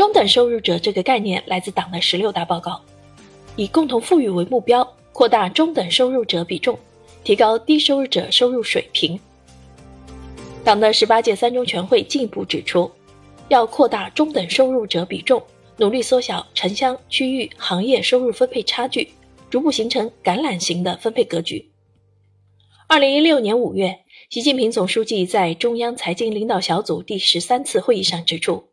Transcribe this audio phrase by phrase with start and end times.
[0.00, 2.80] 中等收入者这个概念来自党的十六大报告，
[3.54, 6.78] 以共同富裕为目标，扩大中等收入者比重，
[7.22, 9.20] 提高低收入者收入水平。
[10.64, 12.90] 党的十八届三中全会进一步指出，
[13.50, 15.42] 要扩大中等收入者比重，
[15.76, 19.06] 努力缩小城乡、区域、行业收入分配差距，
[19.50, 21.70] 逐步形成橄榄型的分配格局。
[22.88, 23.98] 二零一六年五月，
[24.30, 28.69] 习近平总书记在中央财经领导小组第十三次会议上指出，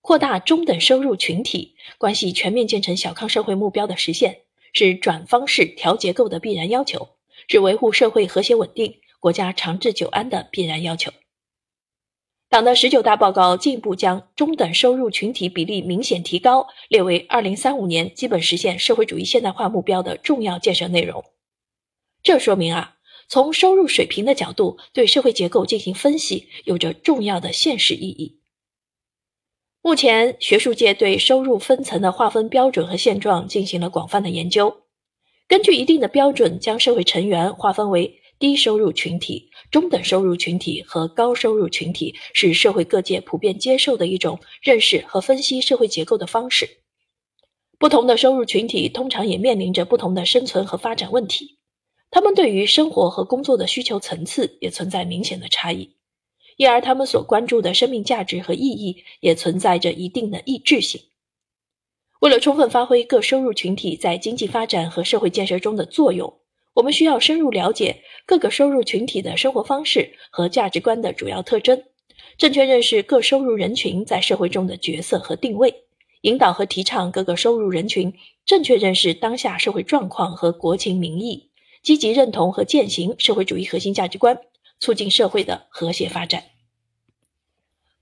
[0.00, 7.10] 扩大中等收入群体，关系全面建成小康社会目标的实现，是转方式调结构的必然要求，
[7.46, 11.12] 是维护社会和谐稳定、国家长治久安的必然要求。
[12.50, 21.22] 党的十九大报告进一步将中等收入群体比例明显提高列为二零三五年基本实现社会主义现代化目标的重要建设内容。
[22.22, 22.96] 这说明啊，
[23.28, 28.37] 从收入水平的角度对社会结构进行分析，有着重要的现实意义。
[29.82, 34.82] 目前，学术界对收入分层的划分标准和现状进行了广泛的研究，
[35.46, 38.20] 根据一定的标准，将社会成员划分为。
[38.40, 46.68] 低收入群体、中等收入群体和高收入群体是社会各界普遍接受的一种认识和分析社会结构的方式。
[47.80, 51.58] 不同的收入群体通常也面临着不同的生存和发展问题，
[52.12, 55.96] 他们对于生活和工作的需求层次也存在明显的差异，
[56.58, 61.00] 因而他们所关注的生命价值和意义也存在着一定的异质性。
[62.20, 66.40] 为了充分发挥各收入群体在经济发展和社会建设中的作用。
[66.74, 71.82] 我们需要深入了解各个收入群体的生活方式和价值观的主要特征，
[72.36, 75.74] 正确认识各收入人群在社会中的角色和定位，
[76.20, 78.14] 引导和提倡各个收入人群
[78.46, 81.50] 正确认识当下社会状况和国情民意，
[81.82, 84.38] 积极认同和践行社会主义核心价值观，
[84.80, 86.44] 促进社会的和谐发展。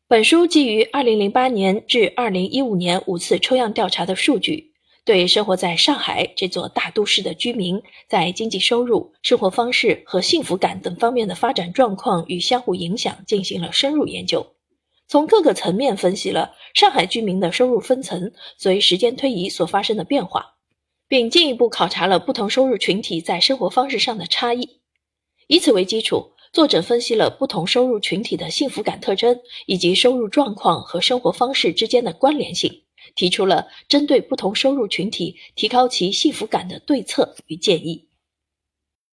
[0.08, 4.72] 本书基于2008年至2015年五次抽样调查的数据。
[5.04, 14.54] 对生活在上海这座大都市的居民，在经济收入、生活方式和幸福感等方面的发展状况与相互影响进行了深入研究，
[15.06, 20.56] 从各个层面分析了上海居民的收入分层随时间推移所发生的变化，
[21.06, 24.80] 并进一步考察了不同收入群体在生活方式上的差异。
[25.46, 32.84] 以此为基础，作者分析了不同收入群体的幸福感特征以及收入状况和生活方式之间的关联性。
[33.14, 38.08] 提出了针对不同收入群体提高其幸福感的对策与建议。